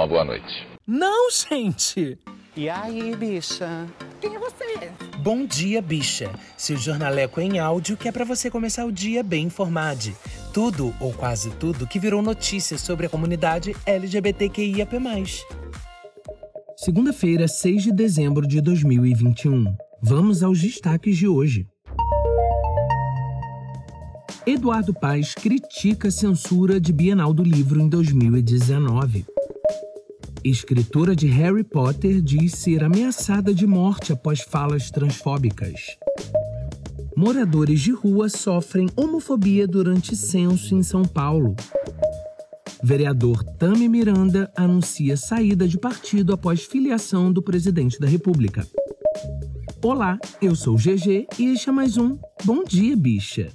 [0.00, 0.66] uma boa noite.
[0.86, 2.18] Não, gente!
[2.56, 3.86] E aí, bicha?
[4.20, 4.90] Quem é você?
[5.18, 6.30] Bom dia, bicha.
[6.56, 10.10] Seu jornaleco é em áudio que é para você começar o dia bem informado.
[10.54, 14.96] Tudo, ou quase tudo, que virou notícia sobre a comunidade LGBTQIAP+.
[16.76, 19.76] Segunda-feira, 6 de dezembro de 2021.
[20.02, 21.66] Vamos aos destaques de hoje.
[24.46, 29.26] Eduardo Paes critica a censura de Bienal do Livro em 2019.
[30.44, 35.74] Escritora de Harry Potter diz ser ameaçada de morte após falas transfóbicas.
[37.14, 41.54] Moradores de rua sofrem homofobia durante censo em São Paulo.
[42.82, 48.66] Vereador Tami Miranda anuncia saída de partido após filiação do presidente da República.
[49.84, 53.52] Olá, eu sou GG e este é mais um Bom Dia Bicha.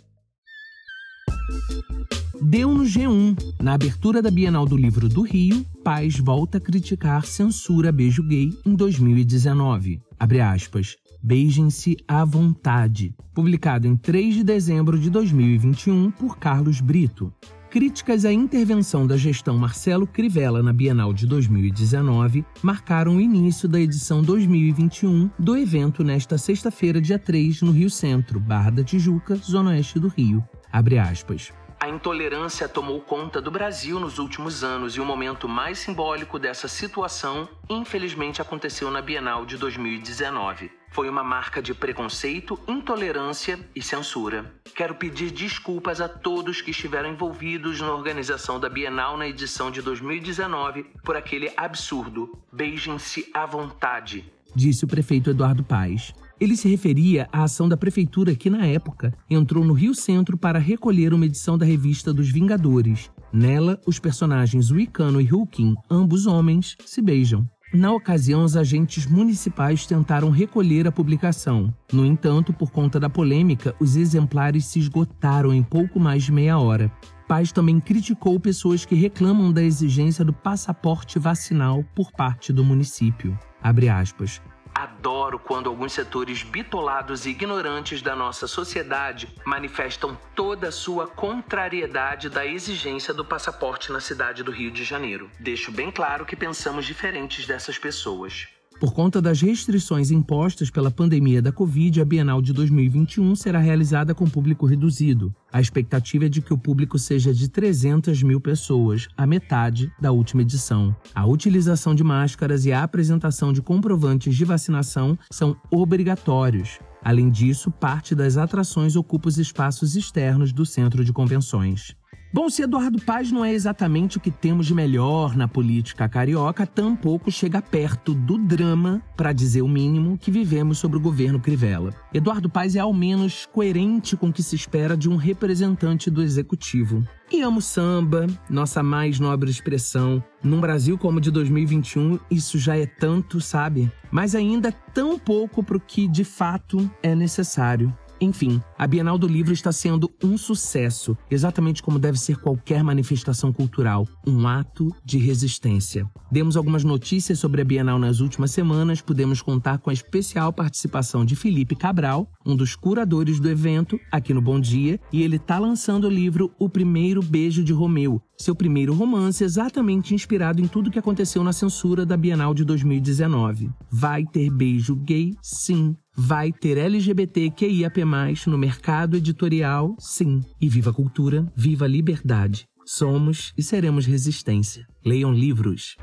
[2.40, 3.56] Deu no G1.
[3.60, 8.50] Na abertura da Bienal do Livro do Rio, Paz volta a criticar censura beijo gay
[8.66, 10.02] em 2019.
[10.20, 10.96] Abre aspas.
[11.22, 13.14] Beijem-se à vontade.
[13.36, 17.32] Publicado em 3 de dezembro de 2021 por Carlos Brito.
[17.70, 23.80] Críticas à intervenção da gestão Marcelo Crivella na Bienal de 2019 marcaram o início da
[23.80, 29.70] edição 2021 do evento nesta sexta-feira, dia 3, no Rio Centro, Barra da Tijuca, Zona
[29.70, 30.44] Oeste do Rio.
[30.72, 31.54] Abre aspas.
[31.86, 36.68] A intolerância tomou conta do Brasil nos últimos anos e o momento mais simbólico dessa
[36.68, 40.72] situação, infelizmente, aconteceu na Bienal de 2019.
[40.90, 44.52] Foi uma marca de preconceito, intolerância e censura.
[44.74, 49.84] Quero pedir desculpas a todos que estiveram envolvidos na organização da Bienal na edição de
[49.84, 52.36] 2019 por aquele absurdo.
[52.52, 56.16] Beijem-se à vontade, disse o prefeito Eduardo Paes.
[56.40, 60.60] Ele se referia à ação da prefeitura que, na época, entrou no Rio Centro para
[60.60, 63.10] recolher uma edição da revista dos Vingadores.
[63.32, 67.48] Nela, os personagens Wicano e Hulkin, ambos homens, se beijam.
[67.74, 71.74] Na ocasião, os agentes municipais tentaram recolher a publicação.
[71.92, 76.58] No entanto, por conta da polêmica, os exemplares se esgotaram em pouco mais de meia
[76.58, 76.92] hora.
[77.28, 83.38] Paz também criticou pessoas que reclamam da exigência do passaporte vacinal por parte do município.
[83.62, 84.42] Abre aspas.
[84.76, 92.30] Adoro quando alguns setores bitolados e ignorantes da nossa sociedade manifestam toda a sua contrariedade
[92.30, 95.32] da exigência do passaporte na cidade do Rio de Janeiro.
[95.40, 98.50] Deixo bem claro que pensamos diferentes dessas pessoas.
[98.80, 104.14] Por conta das restrições impostas pela pandemia da Covid, a Bienal de 2021 será realizada
[104.14, 105.34] com público reduzido.
[105.52, 110.12] A expectativa é de que o público seja de 300 mil pessoas, a metade da
[110.12, 110.94] última edição.
[111.14, 116.80] A utilização de máscaras e a apresentação de comprovantes de vacinação são obrigatórios.
[117.02, 121.96] Além disso, parte das atrações ocupa os espaços externos do centro de convenções.
[122.36, 126.68] Bom, se Eduardo Paz não é exatamente o que temos de melhor na política carioca,
[126.68, 131.94] tampouco chega perto do drama, para dizer o mínimo, que vivemos sobre o governo Crivella.
[132.14, 136.22] Eduardo Paz é ao menos coerente com o que se espera de um representante do
[136.22, 137.08] executivo.
[137.32, 140.22] E amo samba, nossa mais nobre expressão.
[140.44, 143.90] Num Brasil como o de 2021, isso já é tanto, sabe?
[144.12, 147.96] Mas ainda tão pouco para o que de fato é necessário.
[148.22, 153.52] Enfim, a Bienal do Livro está sendo um sucesso, exatamente como deve ser qualquer manifestação
[153.52, 156.10] cultural, um ato de resistência.
[156.32, 161.26] Demos algumas notícias sobre a Bienal nas últimas semanas, pudemos contar com a especial participação
[161.26, 165.60] de Felipe Cabral, um dos curadores do evento, aqui no Bom Dia, e ele está
[165.60, 170.92] lançando o livro O Primeiro Beijo de Romeu, seu primeiro romance exatamente inspirado em tudo
[170.92, 173.70] que aconteceu na censura da Bienal de 2019.
[173.92, 175.34] Vai ter beijo gay?
[175.42, 175.96] Sim.
[176.18, 178.06] Vai ter LGBTQIAP+,
[178.48, 179.98] no mercado editorial?
[180.00, 180.42] Sim.
[180.62, 182.70] E viva a cultura, viva a liberdade.
[182.86, 184.88] Somos e seremos resistência.
[185.06, 185.98] Leiam livros.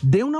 [0.00, 0.38] Deu na.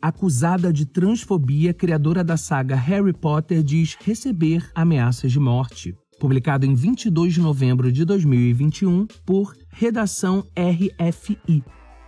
[0.00, 5.94] Acusada de transfobia, criadora da saga Harry Potter diz receber ameaças de morte.
[6.18, 11.62] Publicado em 22 de novembro de 2021 por Redação RFI.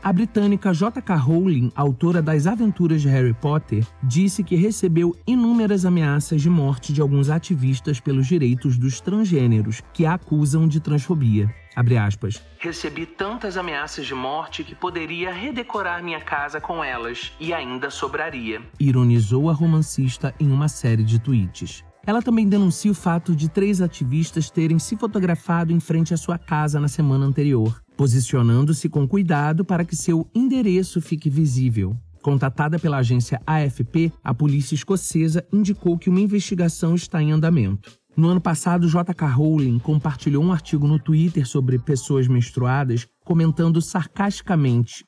[0.05, 1.17] A britânica J.K.
[1.17, 7.01] Rowling, autora das aventuras de Harry Potter, disse que recebeu inúmeras ameaças de morte de
[7.01, 11.51] alguns ativistas pelos direitos dos transgêneros, que a acusam de transfobia.
[11.75, 12.45] Abre aspas.
[12.59, 18.61] Recebi tantas ameaças de morte que poderia redecorar minha casa com elas e ainda sobraria.
[18.79, 21.83] Ironizou a romancista em uma série de tweets.
[22.07, 26.37] Ela também denuncia o fato de três ativistas terem se fotografado em frente à sua
[26.37, 31.97] casa na semana anterior posicionando-se com cuidado para que seu endereço fique visível.
[32.23, 37.93] Contatada pela agência AFP, a polícia escocesa indicou que uma investigação está em andamento.
[38.17, 39.27] No ano passado, J.K.
[39.27, 45.05] Rowling compartilhou um artigo no Twitter sobre pessoas menstruadas comentando sarcasticamente,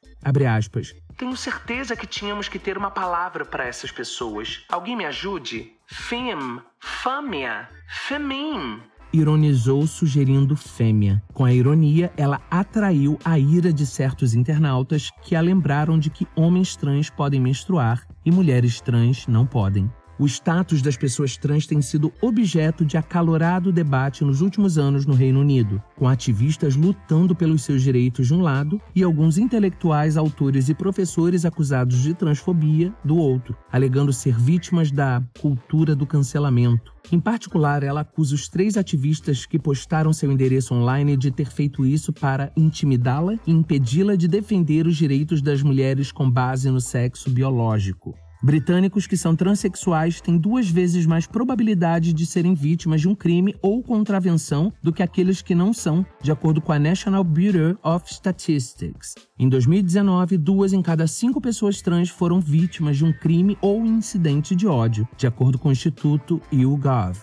[0.47, 4.65] aspas, Tenho certeza que tínhamos que ter uma palavra para essas pessoas.
[4.69, 5.73] Alguém me ajude?
[5.87, 6.35] Fem,
[6.81, 8.81] fâmea, femim
[9.13, 11.23] ironizou sugerindo fêmea.
[11.33, 16.27] Com a ironia, ela atraiu a ira de certos internautas que a lembraram de que
[16.37, 19.91] homens trans podem menstruar e mulheres trans não podem.
[20.19, 25.13] O status das pessoas trans tem sido objeto de acalorado debate nos últimos anos no
[25.13, 30.71] Reino Unido, com ativistas lutando pelos seus direitos de um lado e alguns intelectuais, autores
[30.71, 36.95] e professores acusados de transfobia do outro, alegando ser vítimas da cultura do cancelamento.
[37.13, 41.85] Em particular, ela acusa os três ativistas que postaram seu endereço online de ter feito
[41.85, 47.29] isso para intimidá-la e impedi-la de defender os direitos das mulheres com base no sexo
[47.29, 48.15] biológico.
[48.43, 53.55] Britânicos que são transexuais têm duas vezes mais probabilidade de serem vítimas de um crime
[53.63, 58.13] ou contravenção do que aqueles que não são, de acordo com a National Bureau of
[58.13, 59.15] Statistics.
[59.39, 64.55] Em 2019, duas em cada cinco pessoas trans foram vítimas de um crime ou incidente
[64.55, 67.19] de ódio, de acordo com o Instituto YouGov.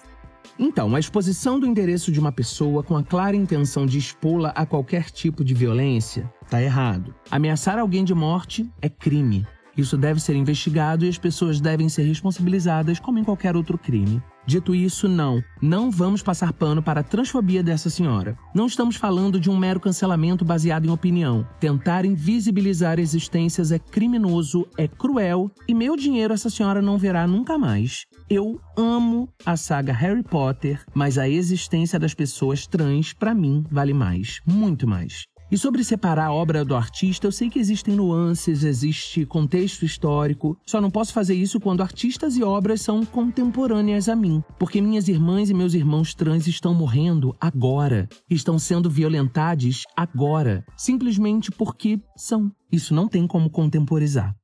[0.58, 4.66] Então, a exposição do endereço de uma pessoa com a clara intenção de expô-la a
[4.66, 7.14] qualquer tipo de violência está errado.
[7.32, 9.48] Ameaçar alguém de morte é crime.
[9.76, 14.22] Isso deve ser investigado e as pessoas devem ser responsabilizadas como em qualquer outro crime.
[14.46, 18.38] Dito isso, não, não vamos passar pano para a transfobia dessa senhora.
[18.54, 21.48] Não estamos falando de um mero cancelamento baseado em opinião.
[21.60, 27.58] Tentar invisibilizar existências é criminoso, é cruel e meu dinheiro essa senhora não verá nunca
[27.58, 28.06] mais.
[28.30, 33.94] Eu amo a saga Harry Potter, mas a existência das pessoas trans, para mim, vale
[33.94, 35.24] mais, muito mais.
[35.54, 40.58] E sobre separar a obra do artista, eu sei que existem nuances, existe contexto histórico.
[40.66, 45.08] Só não posso fazer isso quando artistas e obras são contemporâneas a mim, porque minhas
[45.08, 52.52] irmãs e meus irmãos trans estão morrendo agora, estão sendo violentados agora, simplesmente porque são.
[52.72, 54.36] Isso não tem como contemporizar.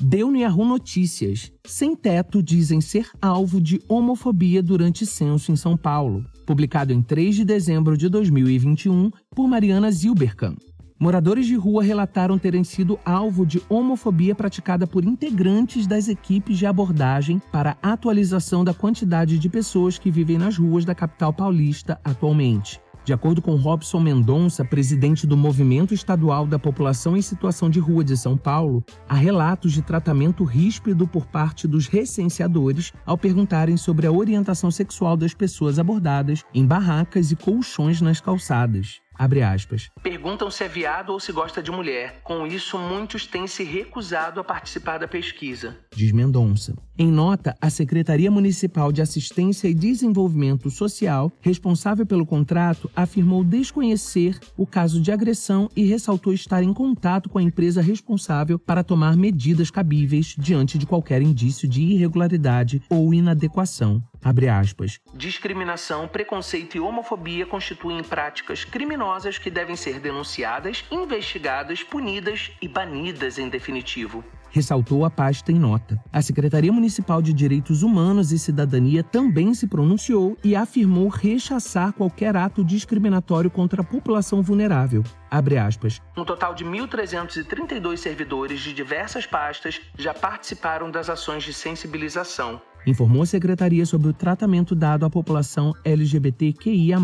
[0.00, 1.50] Deu no Yahoo Notícias.
[1.66, 6.24] Sem teto dizem ser alvo de homofobia durante censo em São Paulo.
[6.48, 10.56] Publicado em 3 de dezembro de 2021 por Mariana Zilberkan.
[10.98, 16.64] Moradores de rua relataram terem sido alvo de homofobia praticada por integrantes das equipes de
[16.64, 22.80] abordagem para atualização da quantidade de pessoas que vivem nas ruas da capital paulista atualmente.
[23.08, 28.04] De acordo com Robson Mendonça, presidente do Movimento Estadual da População em Situação de Rua
[28.04, 34.06] de São Paulo, há relatos de tratamento ríspido por parte dos recenseadores ao perguntarem sobre
[34.06, 39.00] a orientação sexual das pessoas abordadas em barracas e colchões nas calçadas.
[39.18, 39.90] Abre aspas.
[40.02, 42.20] Perguntam se é viado ou se gosta de mulher.
[42.22, 45.76] Com isso, muitos têm se recusado a participar da pesquisa.
[45.94, 46.74] Diz Mendonça.
[46.96, 54.38] Em nota, a Secretaria Municipal de Assistência e Desenvolvimento Social, responsável pelo contrato, afirmou desconhecer
[54.56, 59.16] o caso de agressão e ressaltou estar em contato com a empresa responsável para tomar
[59.16, 64.02] medidas cabíveis diante de qualquer indício de irregularidade ou inadequação.
[64.22, 64.98] Abre aspas.
[65.14, 73.38] Discriminação, preconceito e homofobia constituem práticas criminosas que devem ser denunciadas, investigadas, punidas e banidas
[73.38, 74.24] em definitivo.
[74.50, 76.02] Ressaltou a pasta em nota.
[76.12, 82.36] A Secretaria Municipal de Direitos Humanos e Cidadania também se pronunciou e afirmou rechaçar qualquer
[82.36, 85.04] ato discriminatório contra a população vulnerável.
[85.30, 86.00] Abre aspas.
[86.16, 92.60] Um total de 1.332 servidores de diversas pastas já participaram das ações de sensibilização
[92.90, 96.98] informou a secretaria sobre o tratamento dado à população LGBTQIA.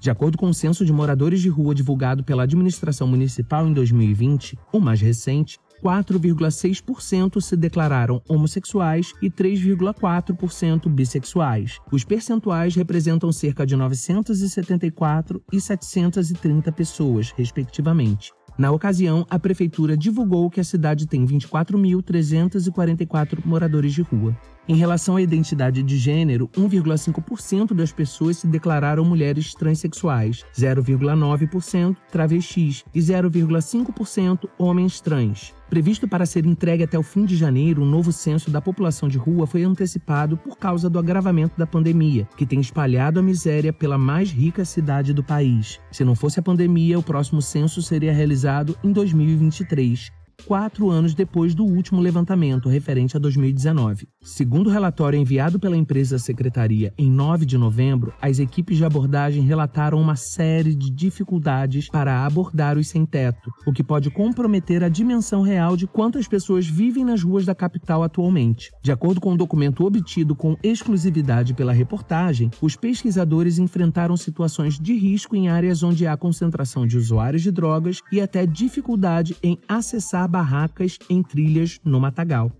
[0.00, 4.58] De acordo com o censo de moradores de rua divulgado pela administração municipal em 2020,
[4.72, 11.78] o mais recente, 4,6% se declararam homossexuais e 3,4% bissexuais.
[11.90, 18.32] Os percentuais representam cerca de 974 e 730 pessoas, respectivamente.
[18.58, 24.36] Na ocasião, a prefeitura divulgou que a cidade tem 24.344 moradores de rua.
[24.68, 32.84] Em relação à identidade de gênero, 1,5% das pessoas se declararam mulheres transexuais, 0,9% travestis
[32.94, 35.52] e 0,5% homens trans.
[35.68, 39.18] Previsto para ser entregue até o fim de janeiro, um novo censo da população de
[39.18, 43.98] rua foi antecipado por causa do agravamento da pandemia, que tem espalhado a miséria pela
[43.98, 45.80] mais rica cidade do país.
[45.90, 50.21] Se não fosse a pandemia, o próximo censo seria realizado em 2023.
[50.42, 54.08] Quatro anos depois do último levantamento, referente a 2019.
[54.22, 59.42] Segundo o relatório enviado pela empresa secretaria em 9 de novembro, as equipes de abordagem
[59.42, 65.42] relataram uma série de dificuldades para abordar os sem-teto, o que pode comprometer a dimensão
[65.42, 68.70] real de quantas pessoas vivem nas ruas da capital atualmente.
[68.82, 74.94] De acordo com um documento obtido com exclusividade pela reportagem, os pesquisadores enfrentaram situações de
[74.94, 80.28] risco em áreas onde há concentração de usuários de drogas e até dificuldade em acessar
[80.32, 82.50] barracas em trilhas no matagal.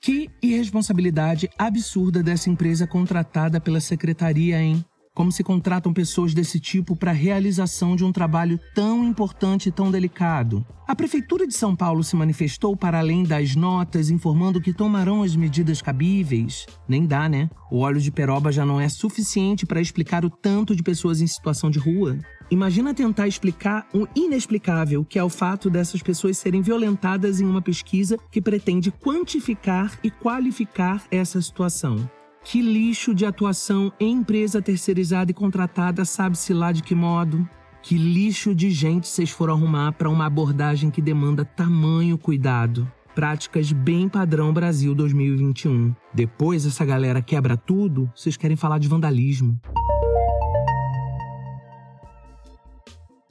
[0.00, 4.84] Que irresponsabilidade absurda dessa empresa contratada pela secretaria, hein?
[5.14, 9.72] Como se contratam pessoas desse tipo para a realização de um trabalho tão importante e
[9.72, 10.66] tão delicado?
[10.88, 15.36] A Prefeitura de São Paulo se manifestou para além das notas, informando que tomarão as
[15.36, 16.66] medidas cabíveis?
[16.88, 17.48] Nem dá, né?
[17.70, 21.26] O óleo de peroba já não é suficiente para explicar o tanto de pessoas em
[21.28, 22.18] situação de rua.
[22.50, 27.62] Imagina tentar explicar o inexplicável, que é o fato dessas pessoas serem violentadas em uma
[27.62, 32.08] pesquisa que pretende quantificar e qualificar essa situação.
[32.44, 37.48] Que lixo de atuação em empresa terceirizada e contratada, sabe-se lá de que modo?
[37.82, 42.90] Que lixo de gente vocês foram arrumar para uma abordagem que demanda tamanho cuidado?
[43.14, 45.94] Práticas bem padrão Brasil 2021.
[46.12, 49.58] Depois essa galera quebra tudo, vocês querem falar de vandalismo.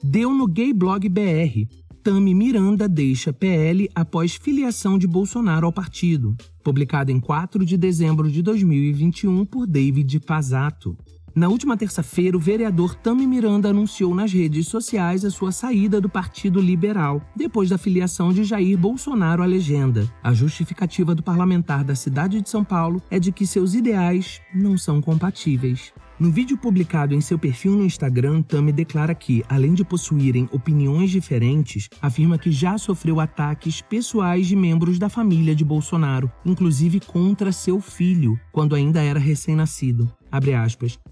[0.06, 1.66] Deu no Gay Blog BR.
[2.02, 6.36] Tami Miranda deixa PL após filiação de Bolsonaro ao partido.
[6.62, 10.94] Publicado em 4 de dezembro de 2021 por David Pazato.
[11.34, 16.08] Na última terça-feira, o vereador Tami Miranda anunciou nas redes sociais a sua saída do
[16.08, 20.06] Partido Liberal, depois da filiação de Jair Bolsonaro à legenda.
[20.22, 24.76] A justificativa do parlamentar da cidade de São Paulo é de que seus ideais não
[24.76, 25.94] são compatíveis.
[26.16, 31.10] No vídeo publicado em seu perfil no Instagram, Tami declara que, além de possuírem opiniões
[31.10, 37.50] diferentes, afirma que já sofreu ataques pessoais de membros da família de Bolsonaro, inclusive contra
[37.50, 40.08] seu filho, quando ainda era recém-nascido.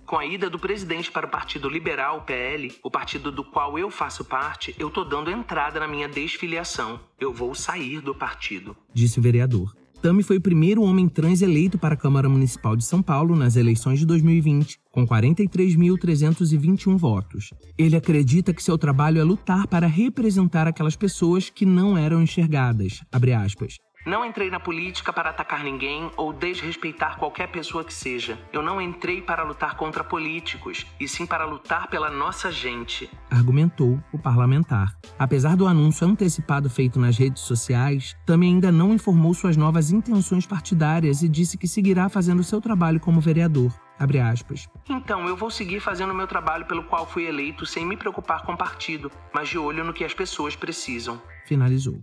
[0.06, 3.90] Com a ida do presidente para o Partido Liberal, PL, o partido do qual eu
[3.90, 7.00] faço parte, eu tô dando entrada na minha desfiliação.
[7.18, 8.76] Eu vou sair do partido.
[8.94, 9.81] Disse o vereador.
[10.02, 13.54] Tami foi o primeiro homem trans eleito para a Câmara Municipal de São Paulo nas
[13.54, 17.50] eleições de 2020, com 43.321 votos.
[17.78, 23.00] Ele acredita que seu trabalho é lutar para representar aquelas pessoas que não eram enxergadas.
[24.04, 28.36] Não entrei na política para atacar ninguém ou desrespeitar qualquer pessoa que seja.
[28.52, 33.08] Eu não entrei para lutar contra políticos, e sim para lutar pela nossa gente.
[33.30, 34.96] Argumentou o parlamentar.
[35.16, 40.46] Apesar do anúncio antecipado feito nas redes sociais, também ainda não informou suas novas intenções
[40.46, 43.72] partidárias e disse que seguirá fazendo seu trabalho como vereador.
[44.88, 48.42] Então, eu vou seguir fazendo o meu trabalho pelo qual fui eleito sem me preocupar
[48.42, 51.22] com partido, mas de olho no que as pessoas precisam.
[51.46, 52.02] Finalizou.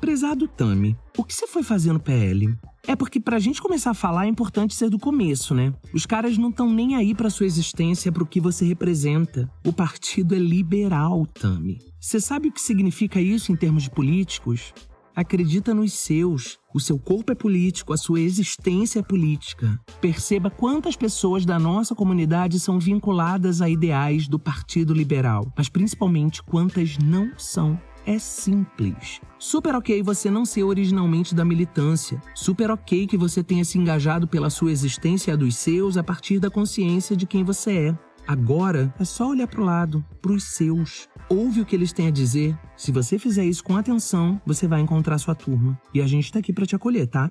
[0.00, 2.56] Prezado Tami, o que você foi fazer no PL?
[2.86, 5.74] É porque pra gente começar a falar é importante ser do começo, né?
[5.92, 9.46] Os caras não estão nem aí pra sua existência, pro que você representa.
[9.62, 11.78] O partido é liberal, Tami.
[12.00, 14.72] Você sabe o que significa isso em termos de políticos?
[15.14, 16.58] Acredita nos seus.
[16.74, 19.78] O seu corpo é político, a sua existência é política.
[20.00, 26.42] Perceba quantas pessoas da nossa comunidade são vinculadas a ideais do Partido Liberal, mas principalmente
[26.42, 29.20] quantas não são é simples.
[29.38, 32.20] Super ok você não ser originalmente da militância.
[32.34, 36.02] Super ok que você tenha se engajado pela sua existência e a dos seus a
[36.02, 37.98] partir da consciência de quem você é.
[38.26, 41.08] Agora é só olhar para o lado, para os seus.
[41.28, 42.56] Ouve o que eles têm a dizer.
[42.76, 45.80] Se você fizer isso com atenção, você vai encontrar sua turma.
[45.92, 47.30] E a gente está aqui para te acolher, tá?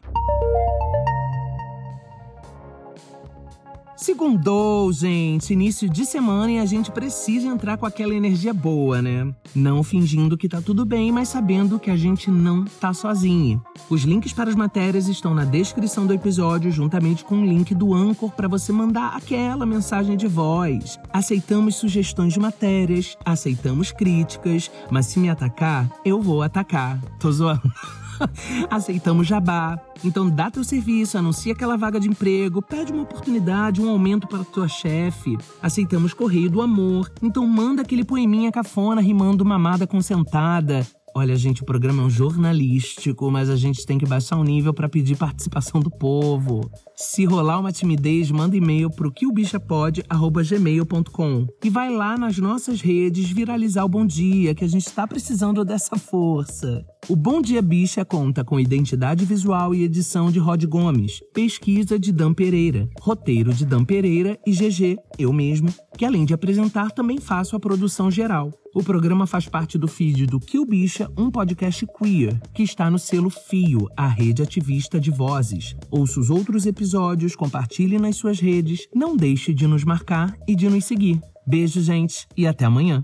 [3.99, 5.51] Segundou, gente.
[5.51, 9.29] Início de semana e a gente precisa entrar com aquela energia boa, né?
[9.53, 13.61] Não fingindo que tá tudo bem, mas sabendo que a gente não tá sozinho.
[13.89, 17.93] Os links para as matérias estão na descrição do episódio, juntamente com o link do
[17.93, 20.97] Anchor para você mandar aquela mensagem de voz.
[21.11, 27.01] Aceitamos sugestões de matérias, aceitamos críticas, mas se me atacar, eu vou atacar.
[27.19, 27.61] Tô zoando.
[28.69, 29.79] Aceitamos jabá.
[30.03, 34.43] Então dá teu serviço, anuncia aquela vaga de emprego, pede uma oportunidade, um aumento para
[34.43, 35.37] tua chefe.
[35.61, 37.11] Aceitamos correio do amor.
[37.21, 40.85] Então manda aquele poeminha cafona rimando mamada com sentada.
[41.19, 44.73] Olha, gente, o programa é um jornalístico, mas a gente tem que baixar o nível
[44.73, 46.71] para pedir participação do povo.
[46.95, 53.83] Se rolar uma timidez, manda e-mail pro quilbichapod@gmail.com e vai lá nas nossas redes viralizar
[53.83, 56.85] o Bom Dia, que a gente está precisando dessa força.
[57.09, 62.13] O Bom Dia Bicha conta com identidade visual e edição de Rod Gomes, pesquisa de
[62.13, 67.19] Dan Pereira, roteiro de Dan Pereira e GG, eu mesmo, que além de apresentar também
[67.19, 68.53] faço a produção geral.
[68.75, 72.99] O programa faz parte do feed do Kill Bicha, um podcast queer, que está no
[72.99, 75.75] selo Fio, a rede ativista de vozes.
[75.89, 80.69] Ouça os outros episódios, compartilhe nas suas redes, não deixe de nos marcar e de
[80.69, 81.19] nos seguir.
[81.47, 83.03] Beijo, gente, e até amanhã.